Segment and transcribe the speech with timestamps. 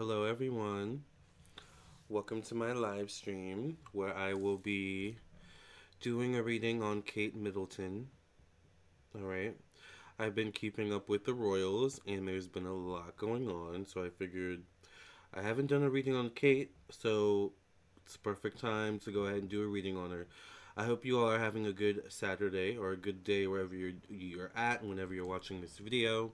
[0.00, 1.02] Hello, everyone.
[2.08, 5.18] Welcome to my live stream where I will be
[6.00, 8.08] doing a reading on Kate Middleton.
[9.14, 9.54] All right.
[10.18, 14.02] I've been keeping up with the Royals and there's been a lot going on, so
[14.02, 14.62] I figured
[15.34, 17.52] I haven't done a reading on Kate, so
[18.06, 20.26] it's perfect time to go ahead and do a reading on her.
[20.78, 23.92] I hope you all are having a good Saturday or a good day wherever you're
[24.08, 26.32] you're at whenever you're watching this video.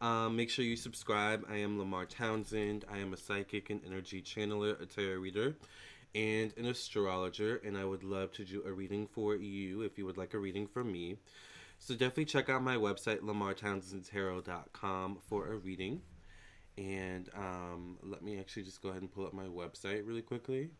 [0.00, 1.44] Um, make sure you subscribe.
[1.50, 2.84] I am Lamar Townsend.
[2.90, 5.56] I am a psychic and energy channeler, a tarot reader,
[6.14, 7.56] and an astrologer.
[7.64, 10.38] And I would love to do a reading for you if you would like a
[10.38, 11.16] reading from me.
[11.80, 16.02] So definitely check out my website, lamartownsendtarot.com, for a reading.
[16.76, 20.70] And um, let me actually just go ahead and pull up my website really quickly.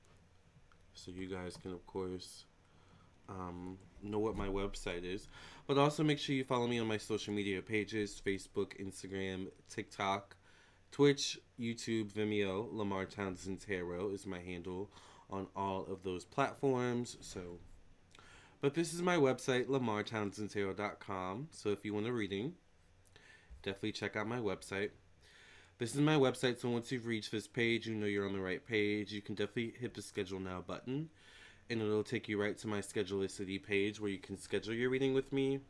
[0.95, 2.45] So you guys can, of course,
[3.29, 5.29] um, know what my website is.
[5.69, 10.35] But also make sure you follow me on my social media pages Facebook, Instagram, TikTok,
[10.91, 12.73] Twitch, YouTube, Vimeo.
[12.73, 14.91] Lamar Townsend Tarot is my handle
[15.29, 17.19] on all of those platforms.
[17.21, 17.59] So,
[18.63, 21.49] but this is my website, lamartownsendtarot.com.
[21.51, 22.55] So if you want a reading,
[23.63, 24.93] definitely check out my website.
[25.77, 28.41] This is my website, so once you've reached this page, you know you're on the
[28.41, 29.13] right page.
[29.13, 31.11] You can definitely hit the schedule now button
[31.71, 35.15] and it'll take you right to my Schedulicity page where you can schedule your reading
[35.15, 35.61] with me.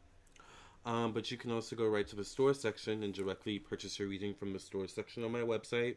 [0.86, 4.08] Um, but you can also go right to the store section and directly purchase your
[4.08, 5.96] reading from the store section on my website.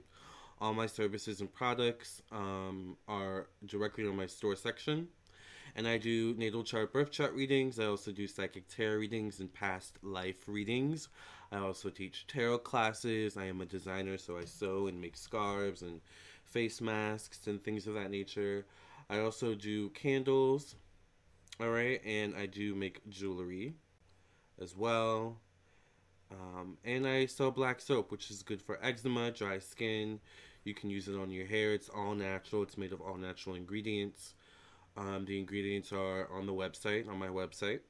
[0.60, 5.08] All my services and products um, are directly on my store section.
[5.76, 7.80] And I do natal chart, birth chart readings.
[7.80, 11.08] I also do psychic tarot readings and past life readings.
[11.52, 13.38] I also teach tarot classes.
[13.38, 16.02] I am a designer, so I sew and make scarves and
[16.44, 18.66] face masks and things of that nature.
[19.12, 20.76] I also do candles,
[21.60, 23.74] all right, and I do make jewelry
[24.58, 25.38] as well.
[26.32, 30.22] Um, and I sell black soap, which is good for eczema, dry skin.
[30.64, 31.74] You can use it on your hair.
[31.74, 32.64] It's all natural.
[32.64, 34.34] It's made of all natural ingredients.
[34.96, 37.82] Um, the ingredients are on the website, on my website.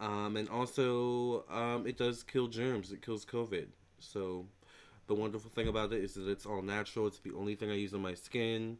[0.00, 2.90] Um, and also, um, it does kill germs.
[2.90, 3.66] It kills COVID.
[4.00, 4.46] So,
[5.06, 7.06] the wonderful thing about it is that it's all natural.
[7.06, 8.78] It's the only thing I use on my skin.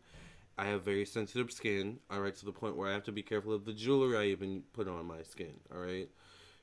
[0.59, 3.22] I have very sensitive skin, all right, to the point where I have to be
[3.22, 6.09] careful of the jewelry I even put on my skin, all right?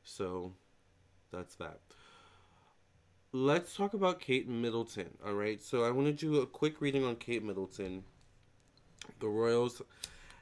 [0.04, 0.54] So
[1.32, 1.80] that's that.
[3.32, 5.62] Let's talk about Kate Middleton, all right?
[5.62, 8.04] So I want to do a quick reading on Kate Middleton.
[9.20, 9.82] The Royals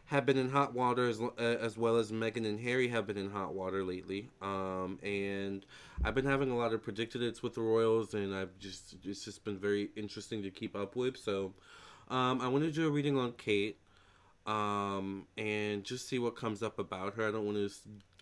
[0.05, 3.17] have been in hot water as, uh, as well as Meghan and Harry have been
[3.17, 4.29] in hot water lately.
[4.41, 5.65] Um, and
[6.03, 9.23] I've been having a lot of predicted hits with the Royals, and I've just it's
[9.23, 11.15] just been very interesting to keep up with.
[11.15, 11.53] So
[12.11, 13.77] um, I want to do a reading on Kate
[14.45, 17.27] um, and just see what comes up about her.
[17.27, 17.71] I don't want to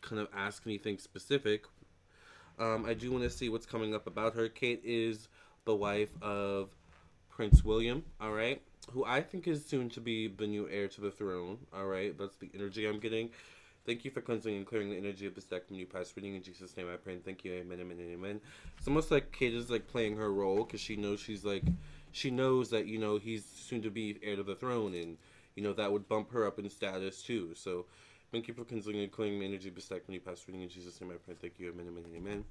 [0.02, 1.66] kind of ask anything specific.
[2.60, 4.48] Um, I do want to see what's coming up about her.
[4.48, 5.28] Kate is
[5.66, 6.70] the wife of
[7.30, 8.62] Prince William, all right,
[8.92, 12.16] who I think is soon to be the new heir to the throne, all right.
[12.18, 13.30] That's the energy I'm getting.
[13.86, 16.36] Thank you for cleansing and clearing the energy of this deck from you past reading.
[16.36, 17.54] In Jesus' name I pray and thank you.
[17.54, 18.42] Amen, amen, amen.
[18.78, 21.64] It's almost like Kate is like playing her role because she knows she's like
[22.12, 25.18] she knows that you know he's soon to be heir to the throne, and
[25.56, 27.52] you know that would bump her up in status too.
[27.56, 27.86] So.
[28.32, 31.16] Thank you for considering and clearing energy beside you pass reading in Jesus' name I
[31.16, 31.34] pray.
[31.42, 31.72] Thank you.
[31.72, 32.46] Amen, amen, amen.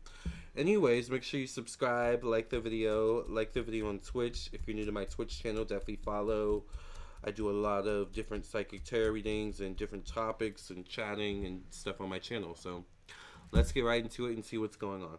[0.56, 4.50] Anyways, make sure you subscribe, like the video, like the video on Twitch.
[4.52, 6.64] If you're new to my Twitch channel, definitely follow.
[7.24, 11.62] I do a lot of different psychic tarot readings and different topics and chatting and
[11.70, 12.56] stuff on my channel.
[12.56, 12.84] So
[13.52, 15.18] let's get right into it and see what's going on.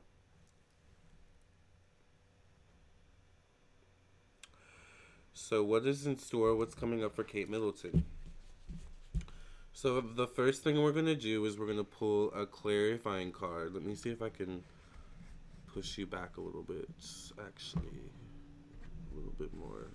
[5.34, 6.56] So, what is in store?
[6.56, 8.06] What's coming up for Kate Middleton?
[9.74, 13.32] So, the first thing we're going to do is we're going to pull a clarifying
[13.32, 13.74] card.
[13.74, 14.64] Let me see if I can
[15.74, 16.90] push you back a little bit.
[17.46, 18.12] Actually,
[19.12, 19.88] a little bit more.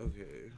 [0.00, 0.50] Okay.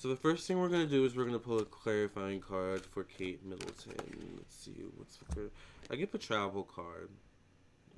[0.00, 3.02] So the first thing we're gonna do is we're gonna pull a clarifying card for
[3.02, 3.96] Kate Middleton.
[4.36, 5.50] Let's see what's the
[5.90, 7.08] I get the travel card.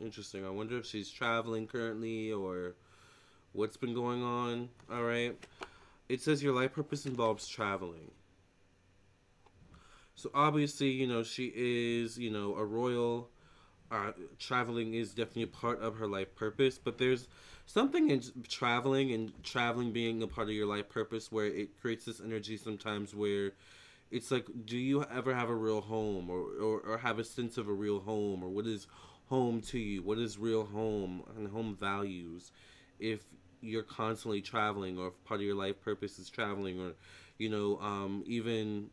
[0.02, 0.46] Interesting.
[0.46, 2.74] I wonder if she's traveling currently or
[3.52, 4.70] what's been going on.
[4.90, 5.36] All right.
[6.08, 8.12] It says your life purpose involves traveling.
[10.14, 13.28] So obviously, you know, she is, you know, a royal.
[13.90, 17.28] Uh, traveling is definitely a part of her life purpose, but there's
[17.70, 22.04] something in traveling and traveling being a part of your life purpose where it creates
[22.04, 23.52] this energy sometimes where
[24.10, 27.56] it's like do you ever have a real home or, or, or have a sense
[27.56, 28.88] of a real home or what is
[29.28, 30.02] home to you?
[30.02, 32.50] What is real home and home values
[32.98, 33.20] if
[33.60, 36.92] you're constantly traveling or if part of your life purpose is traveling or
[37.38, 38.90] you know um, even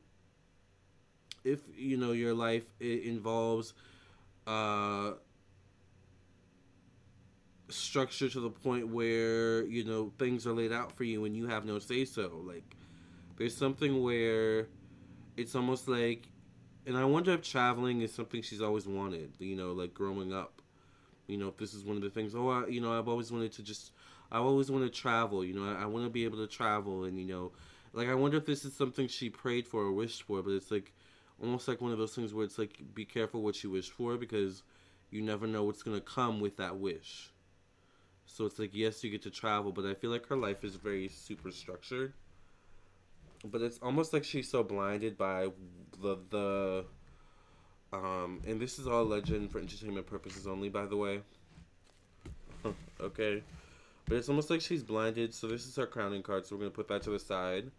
[1.44, 3.74] if you know your life it involves
[4.46, 5.14] uh
[7.70, 11.48] structure to the point where you know things are laid out for you and you
[11.48, 12.76] have no say so like
[13.38, 14.68] there's something where
[15.36, 16.30] it's almost like
[16.86, 20.62] and i wonder if traveling is something she's always wanted you know like growing up.
[21.28, 23.34] You know if this is one of the things oh I, you know i've always
[23.34, 23.92] wanted to just
[24.32, 27.04] i always want to travel you know i, I want to be able to travel
[27.04, 27.52] and you know
[27.92, 30.72] like i wonder if this is something she prayed for or wished for but it's
[30.72, 30.94] like
[31.44, 34.16] almost like one of those things where it's like be careful what you wish for
[34.16, 34.64] because
[35.10, 37.34] you never know what's going to come with that wish
[38.28, 40.76] so it's like yes, you get to travel, but I feel like her life is
[40.76, 42.14] very super structured.
[43.44, 45.48] But it's almost like she's so blinded by
[46.02, 46.86] the the
[47.94, 51.22] um and this is all legend for entertainment purposes only by the way.
[53.02, 53.42] okay.
[54.06, 56.72] But it's almost like she's blinded, so this is her crowning card, so we're gonna
[56.72, 57.72] put that to the side.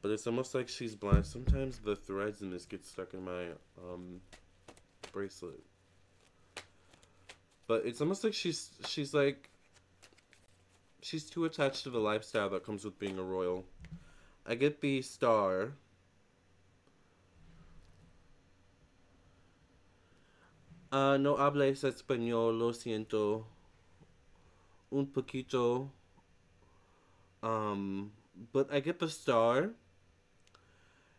[0.00, 1.26] But it's almost like she's blind.
[1.26, 3.48] Sometimes the threads in this get stuck in my
[3.82, 4.20] um
[5.12, 5.62] bracelet.
[7.66, 9.50] But it's almost like she's she's like
[11.08, 13.64] she's too attached to the lifestyle that comes with being a royal.
[14.46, 15.72] I get the star.
[20.92, 23.44] Uh, no hables español, lo siento.
[24.92, 25.88] Un poquito.
[27.42, 28.12] Um,
[28.52, 29.70] but I get the star.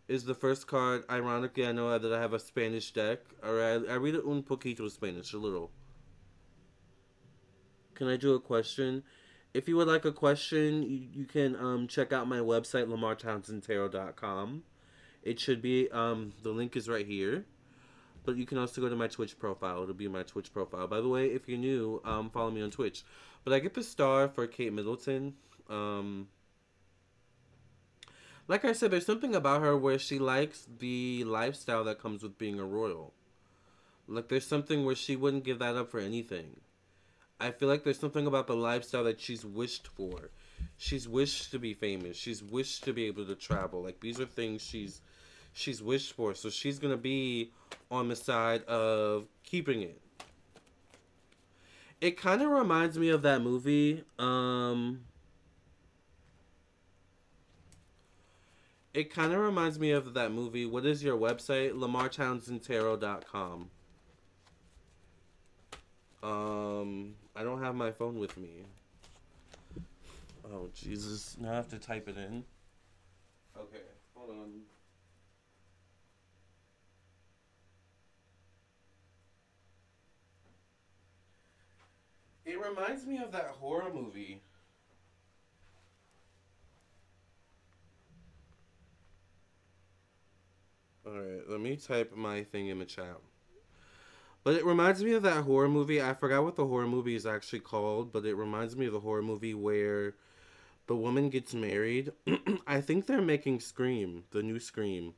[0.08, 1.04] Is the first card.
[1.10, 3.20] Ironically, I know that I have a Spanish deck.
[3.46, 5.72] Alright, I read it un poquito Spanish, a little.
[7.94, 9.04] Can I do a question?
[9.54, 14.64] If you would like a question, you, you can um, check out my website, lamartownsendtarot.com.
[15.24, 17.46] It should be, um, the link is right here.
[18.26, 19.82] But you can also go to my Twitch profile.
[19.82, 20.88] It'll be my Twitch profile.
[20.88, 23.04] By the way, if you're new, um, follow me on Twitch.
[23.44, 25.34] But I get the star for Kate Middleton.
[25.70, 26.28] Um,
[28.48, 32.38] like I said, there's something about her where she likes the lifestyle that comes with
[32.38, 33.14] being a royal.
[34.08, 36.58] Like, there's something where she wouldn't give that up for anything.
[37.40, 40.30] I feel like there's something about the lifestyle that she's wished for.
[40.78, 42.18] She's wished to be famous.
[42.18, 43.82] She's wished to be able to travel.
[43.82, 45.02] Like these are things she's
[45.54, 46.34] she's wished for.
[46.34, 47.52] So she's gonna be
[47.90, 50.02] on the side of keeping it.
[52.02, 54.04] It kind of reminds me of that movie.
[54.18, 55.02] Um,
[58.94, 60.66] it kind of reminds me of that movie.
[60.66, 61.74] What is your website?
[61.74, 63.70] LamarTownsendTarot.com.
[66.22, 68.50] Um, I don't have my phone with me.
[70.44, 71.38] Oh, Jesus.
[71.40, 72.44] Now I have to type it in.
[73.58, 73.78] Okay,
[74.14, 74.52] hold on.
[82.46, 84.42] It reminds me of that horror movie.
[91.08, 93.16] Alright, let me type my thing in the chat.
[94.44, 96.02] But it reminds me of that horror movie.
[96.02, 99.02] I forgot what the horror movie is actually called, but it reminds me of the
[99.02, 100.16] horror movie where
[100.88, 102.12] the woman gets married.
[102.68, 105.14] I think they're making Scream, the new Scream.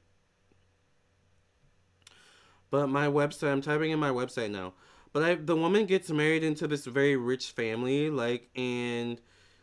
[2.69, 4.73] But my website, I'm typing in my website now.
[5.13, 9.19] But I, the woman gets married into this very rich family, like, and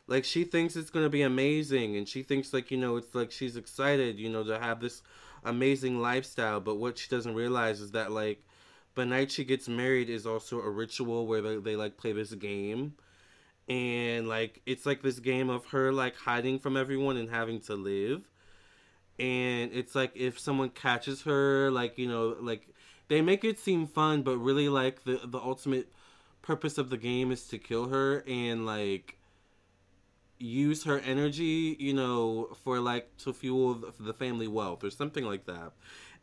[0.07, 3.31] like she thinks it's gonna be amazing, and she thinks like you know it's like
[3.31, 5.03] she's excited, you know, to have this
[5.45, 6.61] amazing lifestyle.
[6.61, 8.45] But what she doesn't realize is that like
[8.99, 12.35] the night she gets married is also a ritual where they, they like play this
[12.35, 12.95] game.
[13.69, 17.75] And like it's like this game of her like hiding from everyone and having to
[17.75, 18.29] live.
[19.19, 22.69] And it's like if someone catches her like you know like
[23.09, 25.93] they make it seem fun but really like the the ultimate
[26.43, 29.18] purpose of the game is to kill her and like
[30.39, 35.47] use her energy you know for like to fuel the family wealth or something like
[35.47, 35.73] that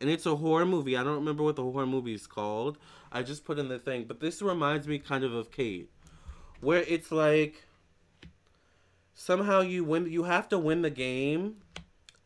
[0.00, 0.96] and it's a horror movie.
[0.96, 2.78] I don't remember what the horror movie is called.
[3.10, 5.90] I just put in the thing, but this reminds me kind of of Kate,
[6.60, 7.64] where it's like
[9.14, 10.10] somehow you win.
[10.10, 11.56] You have to win the game,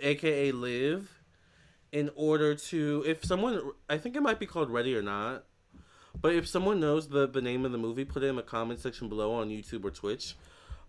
[0.01, 1.21] aka live,
[1.93, 3.05] in order to.
[3.07, 5.45] If someone, I think it might be called Ready or Not.
[6.21, 8.81] But if someone knows the, the name of the movie, put it in the comment
[8.81, 10.35] section below on YouTube or Twitch.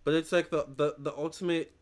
[0.04, 1.74] But it's like the, the, the ultimate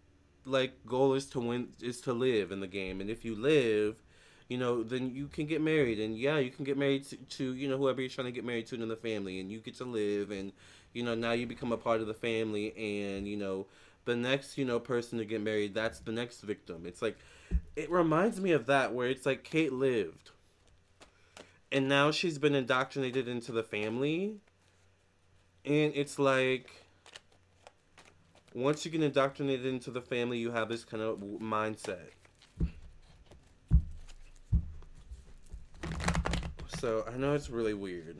[0.45, 3.01] like goal is to win is to live in the game.
[3.01, 3.95] And if you live
[4.49, 7.53] you know, then you can get married, and yeah, you can get married to, to,
[7.53, 9.77] you know whoever you're trying to get married to in the family, and you get
[9.77, 10.51] to live, and
[10.91, 13.67] you know now you become a part of the family, and you know
[14.05, 16.85] the next you know person to get married, that's the next victim.
[16.85, 17.17] It's like
[17.75, 20.31] it reminds me of that where it's like Kate lived,
[21.71, 24.37] and now she's been indoctrinated into the family,
[25.63, 26.71] and it's like
[28.53, 32.09] once you get indoctrinated into the family, you have this kind of mindset
[36.79, 38.15] So I know it's really weird.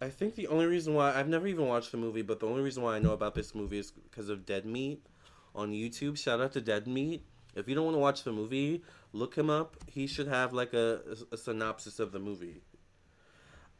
[0.00, 2.62] I think the only reason why I've never even watched the movie, but the only
[2.62, 5.04] reason why I know about this movie is because of Dead Meat
[5.52, 6.16] on YouTube.
[6.16, 7.24] Shout out to Dead Meat.
[7.56, 9.76] If you don't want to watch the movie, look him up.
[9.88, 11.00] He should have like a,
[11.32, 12.62] a, synopsis of the movie.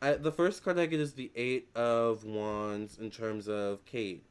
[0.03, 4.25] I, the first card I get is the Eight of Wands in terms of Kate.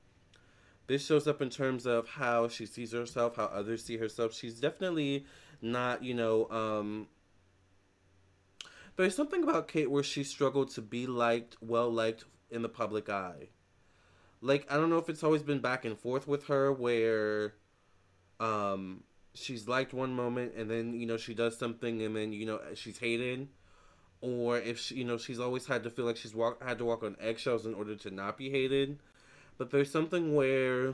[0.87, 4.33] This shows up in terms of how she sees herself, how others see herself.
[4.33, 5.25] She's definitely
[5.61, 7.07] not, you know, um,
[8.95, 13.07] there's something about Kate where she struggled to be liked, well liked in the public
[13.07, 13.49] eye.
[14.41, 17.53] Like I don't know if it's always been back and forth with her where
[18.39, 22.45] um she's liked one moment and then you know she does something and then you
[22.45, 23.49] know she's hated
[24.21, 26.85] or if she, you know she's always had to feel like she's walk had to
[26.85, 28.99] walk on eggshells in order to not be hated
[29.57, 30.93] but there's something where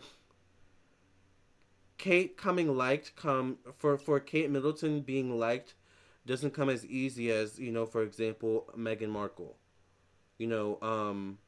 [1.97, 5.73] Kate coming liked come for for Kate Middleton being liked
[6.25, 9.55] doesn't come as easy as you know for example Meghan Markle
[10.37, 11.39] you know um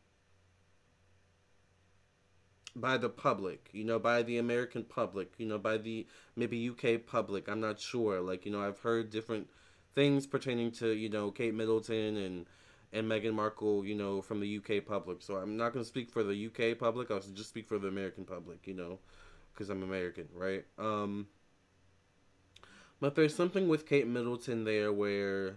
[2.80, 6.06] by the public, you know, by the American public, you know, by the
[6.36, 7.50] maybe UK public.
[7.50, 8.22] I'm not sure.
[8.22, 9.48] Like, you know, I've heard different
[9.98, 12.46] things pertaining to, you know, Kate Middleton and
[12.94, 15.22] and Meghan Markle, you know, from the UK public.
[15.22, 17.10] So I'm not going to speak for the UK public.
[17.10, 19.00] I'll just speak for the American public, you know,
[19.51, 20.66] because I'm American, right?
[20.77, 21.27] Um,
[23.01, 25.56] but there's something with Kate Middleton there where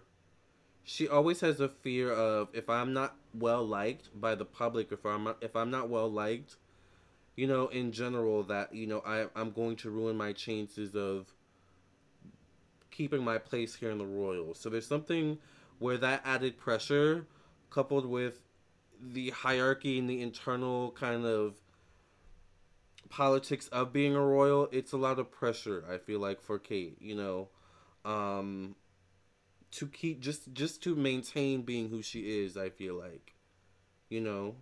[0.85, 5.05] she always has a fear of if I'm not well liked by the public, if
[5.05, 6.57] I'm if I'm not well liked
[7.37, 11.33] you know, in general, that, you know, I, I'm going to ruin my chances of
[12.91, 14.59] keeping my place here in the Royals.
[14.59, 15.39] So there's something
[15.79, 17.27] where that added pressure,
[17.71, 18.41] coupled with
[19.01, 21.55] the hierarchy and the internal kind of
[23.09, 26.97] politics of being a royal, it's a lot of pressure, I feel like, for Kate,
[27.01, 27.49] you know.
[28.05, 28.77] Um,
[29.73, 33.35] to keep just just to maintain being who she is, I feel like.
[34.09, 34.57] You know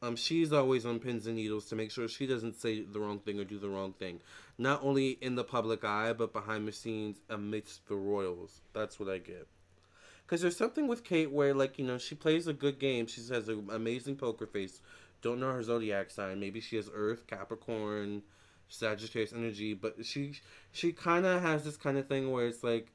[0.00, 3.18] um, she's always on pins and needles to make sure she doesn't say the wrong
[3.18, 4.20] thing or do the wrong thing.
[4.56, 8.60] Not only in the public eye, but behind the scenes amidst the royals.
[8.72, 9.48] That's what I get.
[10.24, 13.06] Because there's something with Kate where, like, you know, she plays a good game.
[13.06, 14.80] She has an amazing poker face.
[15.22, 16.38] Don't know her zodiac sign.
[16.38, 18.22] Maybe she has Earth, Capricorn,
[18.68, 19.74] Sagittarius energy.
[19.74, 20.34] But she
[20.70, 22.92] she kind of has this kind of thing where it's like,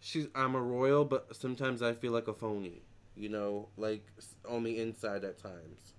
[0.00, 2.82] she's I'm a royal, but sometimes I feel like a phony.
[3.16, 4.06] You know, like
[4.48, 5.94] on the inside at times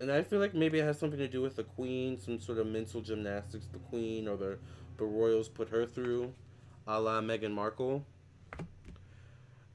[0.00, 2.58] and I feel like maybe it has something to do with the queen, some sort
[2.58, 4.58] of mental gymnastics the queen or the
[4.96, 6.32] the royals put her through,
[6.86, 8.04] a la Meghan Markle.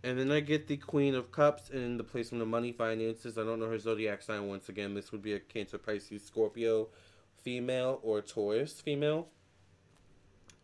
[0.02, 3.38] And then I get the Queen of Cups in the placement of money finances.
[3.38, 4.94] I don't know her zodiac sign once again.
[4.94, 6.88] This would be a Cancer, Pisces, Scorpio
[7.44, 9.28] female or Taurus female.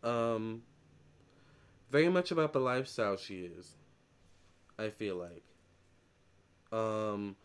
[0.04, 0.62] Um,
[1.92, 3.75] very much about the lifestyle she is.
[4.77, 5.44] I feel like.
[6.72, 7.36] Um,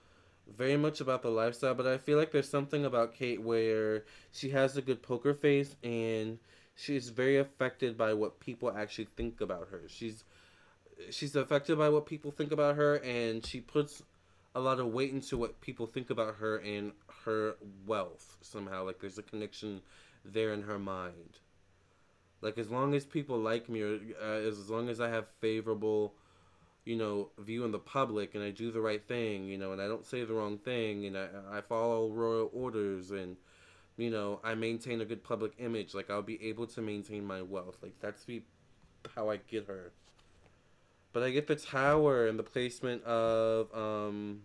[0.56, 4.50] very much about the lifestyle, but I feel like there's something about Kate where she
[4.50, 6.38] has a good poker face and
[6.74, 9.82] she's very affected by what people actually think about her.
[9.86, 10.24] She's
[11.10, 14.02] she's affected by what people think about her and she puts
[14.54, 16.92] a lot of weight into what people think about her and
[17.24, 17.54] her
[17.86, 19.80] wealth somehow like there's a connection
[20.24, 21.38] there in her mind
[22.42, 26.14] like as long as people like me or uh, as long as i have favorable
[26.84, 29.80] you know, view in the public and I do the right thing, you know, and
[29.80, 33.36] I don't say the wrong thing and I, I follow royal orders and,
[33.96, 37.42] you know, I maintain a good public image, like I'll be able to maintain my
[37.42, 37.76] wealth.
[37.82, 38.42] Like that's be
[39.14, 39.92] how I get her.
[41.12, 44.42] But I get the tower and the placement of um,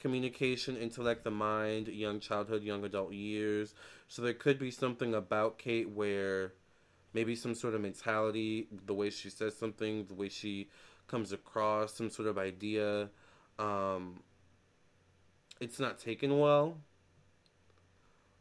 [0.00, 3.74] communication, intellect, the mind, young childhood, young adult years.
[4.06, 6.52] So there could be something about Kate where
[7.14, 10.68] maybe some sort of mentality, the way she says something, the way she
[11.12, 13.10] comes across, some sort of idea,
[13.58, 14.20] um,
[15.60, 16.78] it's not taken well.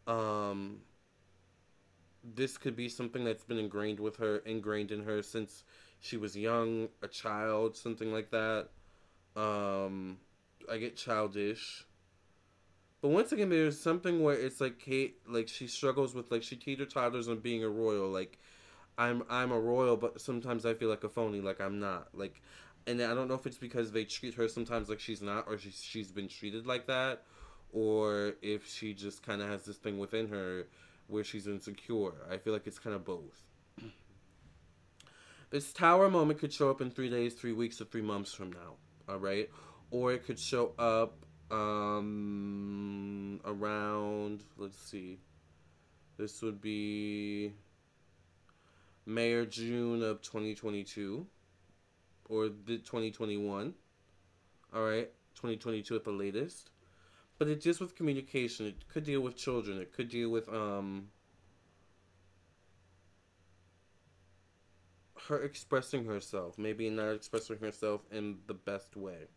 [0.08, 0.78] Um,
[2.24, 5.66] this could be something that's been ingrained with her, ingrained in her since
[6.00, 8.70] she was young, a child, something like that.
[9.36, 10.18] Um,
[10.72, 11.86] I get childish.
[13.01, 16.56] But once again, there's something where it's like Kate, like she struggles with, like she
[16.56, 18.10] teeter totters on being a royal.
[18.10, 18.40] Like
[18.98, 22.10] I'm I'm a royal, but sometimes I feel like a phony, like I'm not.
[22.14, 22.42] Like,
[22.88, 25.58] and I don't know if it's because they treat her sometimes like she's not, or
[25.58, 27.24] she's she's been treated like that,
[27.72, 30.68] or if she just kind of has this thing within her
[31.08, 32.14] where she's insecure.
[32.30, 33.44] I feel like it's kind of both.
[35.50, 38.54] This tower moment could show up in three days, three weeks, or three months from
[38.54, 38.76] now.
[39.10, 39.50] All right,
[39.90, 44.44] or it could show up um around.
[44.58, 45.20] Let's see.
[46.18, 47.52] This would be
[49.13, 51.25] May or June of 2022
[52.30, 53.74] or the 2021.
[54.74, 56.70] All right, 2022 at the latest.
[57.38, 58.68] But it deals with communication.
[58.68, 59.80] It could deal with children.
[59.80, 61.08] It could deal with um
[65.27, 69.27] her expressing herself, maybe not expressing herself in the best way.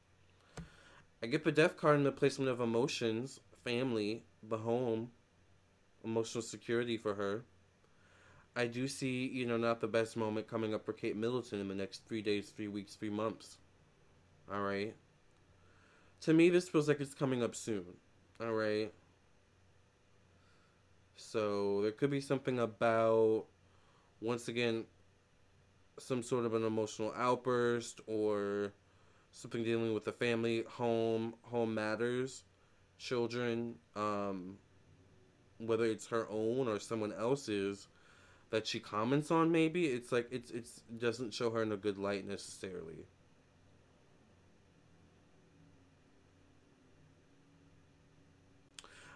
[1.23, 5.11] I get the death card in the placement of emotions, family, the home,
[6.04, 7.45] emotional security for her.
[8.57, 11.69] I do see, you know, not the best moment coming up for Kate Middleton in
[11.69, 13.59] the next three days, three weeks, three months.
[14.53, 14.95] All right.
[16.23, 17.85] To me, this feels like it's coming up soon.
[18.41, 18.93] All right.
[21.17, 23.45] So there could be something about,
[24.21, 24.85] once again,
[25.99, 28.73] some sort of an emotional outburst or
[29.33, 32.45] something dealing with the family, home, home matters,
[32.99, 34.57] children, um,
[35.59, 37.89] whether it's her own or someone else's
[38.55, 41.99] that she comments on maybe it's like it's it's doesn't show her in a good
[41.99, 43.09] light necessarily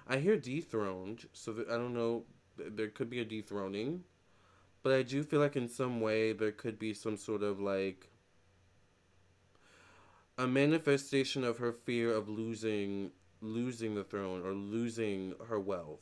[0.08, 2.24] i hear dethroned so that i don't know
[2.56, 4.02] there could be a dethroning
[4.82, 8.08] but I do feel like in some way there could be some sort of like
[10.36, 16.00] a manifestation of her fear of losing losing the throne or losing her wealth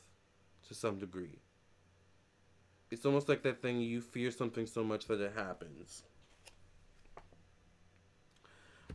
[0.67, 1.39] to some degree.
[2.89, 6.03] It's almost like that thing you fear something so much that it happens.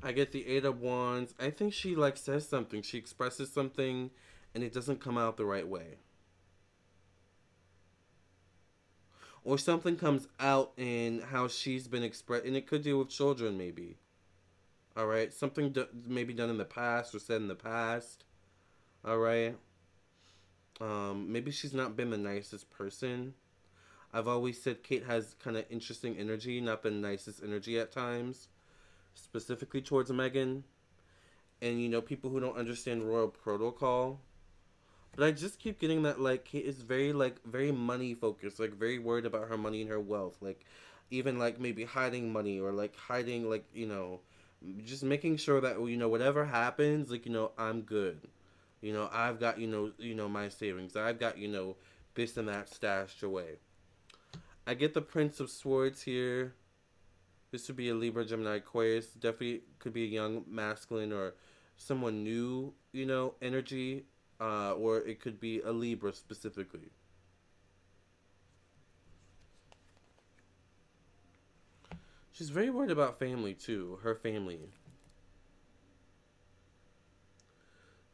[0.03, 1.35] I get the eight of wands.
[1.39, 2.83] I think she like says something.
[2.83, 4.11] She expresses something
[4.55, 5.99] and it doesn't come out the right way.
[9.45, 13.59] or something comes out in how she's been expressed, and it could deal with children,
[13.59, 13.97] maybe.
[14.97, 18.25] All right, something do- maybe done in the past or said in the past.
[19.05, 19.57] All right.
[20.81, 23.35] Um, maybe she's not been the nicest person.
[24.12, 28.49] I've always said Kate has kind of interesting energy, not the nicest energy at times,
[29.15, 30.63] specifically towards Meghan.
[31.60, 34.21] And you know, people who don't understand royal protocol
[35.17, 38.73] but I just keep getting that like Kate is very like very money focused, like
[38.73, 40.65] very worried about her money and her wealth, like
[41.10, 44.21] even like maybe hiding money or like hiding like you know,
[44.84, 48.21] just making sure that you know whatever happens, like you know I'm good,
[48.80, 51.76] you know I've got you know you know my savings, I've got you know
[52.15, 53.58] this and that stashed away.
[54.67, 56.55] I get the Prince of Swords here.
[57.51, 59.07] This would be a Libra, Gemini, Aquarius.
[59.09, 61.35] Definitely could be a young masculine or
[61.77, 64.05] someone new, you know, energy
[64.41, 66.91] uh, or it could be a Libra specifically.
[72.33, 74.61] She's very worried about family too, her family.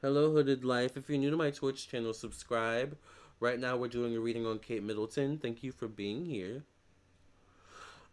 [0.02, 0.96] Hello, Hooded Life.
[0.96, 2.96] If you're new to my Twitch channel, subscribe.
[3.40, 5.38] Right now, we're doing a reading on Kate Middleton.
[5.38, 6.64] Thank you for being here.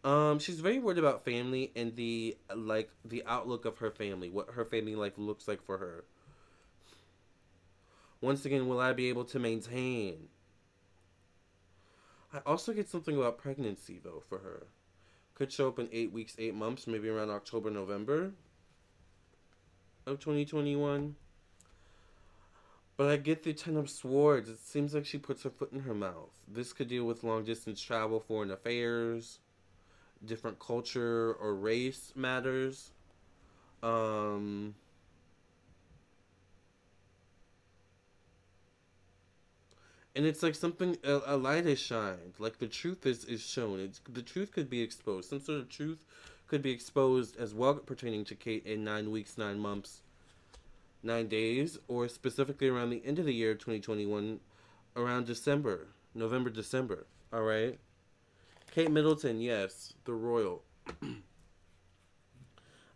[0.04, 4.52] Um, she's very worried about family and the like the outlook of her family, what
[4.52, 6.04] her family life looks like for her.
[8.22, 10.30] Once again, will I be able to maintain?
[12.32, 14.68] I also get something about pregnancy, though, for her.
[15.34, 18.32] Could show up in eight weeks, eight months, maybe around October, November
[20.06, 21.16] of 2021.
[22.98, 24.50] But I get the Ten of Swords.
[24.50, 26.32] It seems like she puts her foot in her mouth.
[26.48, 29.40] This could deal with long distance travel, foreign affairs,
[30.24, 32.92] different culture or race matters.
[33.84, 34.76] Um,
[40.16, 43.80] and it's like something a, a, light is shined like the truth is is shown
[43.80, 46.06] it's the truth could be exposed some sort of truth
[46.48, 50.02] could be exposed as well pertaining to kate in nine weeks nine months
[51.06, 54.40] nine days or specifically around the end of the year 2021
[54.96, 57.80] around december november december all right
[58.72, 60.64] kate middleton yes the royal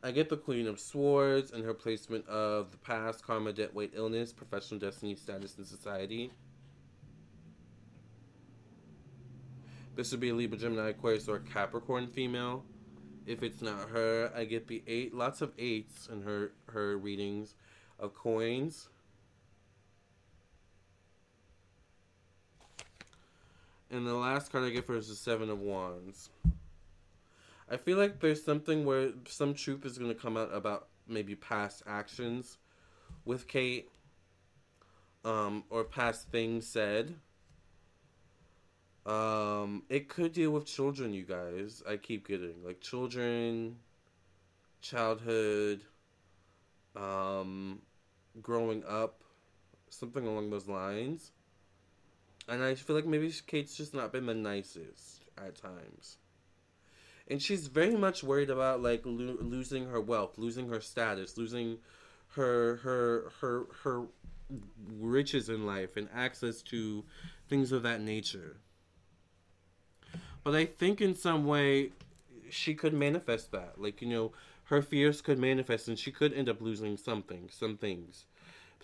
[0.02, 3.92] I get the Queen of Swords and her placement of the past, karma, debt, weight,
[3.94, 6.32] illness, professional destiny, status, and society.
[9.98, 12.64] This would be a Libra, Gemini, Aquarius, or Capricorn female.
[13.26, 17.56] If it's not her, I get the eight, lots of eights in her her readings
[18.00, 18.90] of coins.
[23.92, 26.30] And the last card I get for is the Seven of Wands.
[27.72, 31.36] I feel like there's something where some truth is going to come out about maybe
[31.36, 32.58] past actions
[33.26, 33.90] with Kate,
[35.26, 37.16] um, or past things said.
[39.06, 41.82] Um, it could deal with children, you guys.
[41.88, 43.78] I keep getting like children,
[44.82, 45.82] childhood,
[46.96, 47.82] um,
[48.42, 49.24] growing up,
[49.90, 51.32] something along those lines.
[52.48, 56.18] And I feel like maybe Kate's just not been the nicest at times.
[57.28, 61.78] and she's very much worried about like lo- losing her wealth, losing her status, losing
[62.30, 64.04] her her her her
[65.00, 67.04] riches in life and access to
[67.48, 68.58] things of that nature.
[70.44, 71.92] But I think in some way
[72.52, 73.76] she could manifest that.
[73.78, 74.32] Like, you know,
[74.66, 78.26] her fears could manifest and she could end up losing something, some things.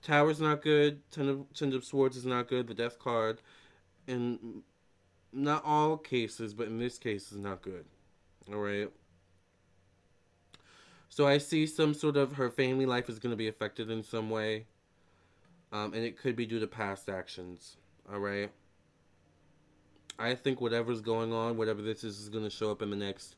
[0.02, 3.42] Tower's not good, Ten of, Ten of Swords is not good, the Death card,
[4.08, 4.62] in
[5.34, 7.86] not all cases, but in this case is not good.
[8.52, 8.92] Alright?
[11.10, 14.04] So I see some sort of her family life is going to be affected in
[14.04, 14.66] some way.
[15.72, 17.78] Um, and it could be due to past actions.
[18.12, 18.52] Alright?
[20.18, 22.96] I think whatever's going on, whatever this is, is going to show up in the
[22.96, 23.36] next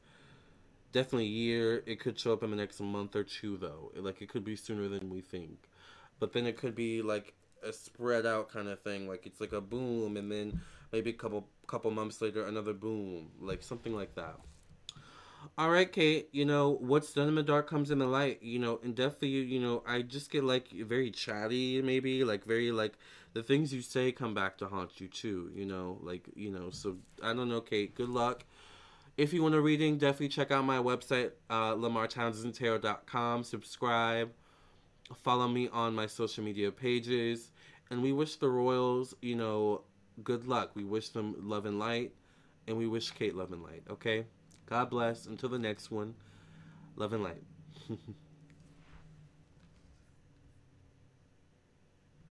[0.92, 1.84] definitely year.
[1.86, 3.92] It could show up in the next month or two, though.
[3.96, 5.70] Like it could be sooner than we think,
[6.20, 9.08] but then it could be like a spread out kind of thing.
[9.08, 13.32] Like it's like a boom, and then maybe a couple couple months later another boom,
[13.40, 14.40] like something like that.
[15.58, 16.30] All right, Kate.
[16.32, 18.42] You know what's done in the dark comes in the light.
[18.44, 22.72] You know, and definitely, you know, I just get like very chatty, maybe like very
[22.72, 22.94] like
[23.34, 25.52] the things you say come back to haunt you too.
[25.56, 26.70] You know, like you know.
[26.72, 27.96] So I don't know, Kate.
[27.96, 28.46] Good luck.
[29.18, 33.44] If you want a reading, definitely check out my website, uh, LamarTownsendTarot.com.
[33.44, 34.32] Subscribe.
[35.24, 37.50] Follow me on my social media pages.
[37.90, 39.82] And we wish the Royals, you know,
[40.24, 40.72] good luck.
[40.76, 42.14] We wish them love and light.
[42.68, 44.26] And we wish Kate love and light, okay?
[44.68, 45.26] God bless.
[45.26, 46.14] Until the next one,
[46.96, 47.42] love and light.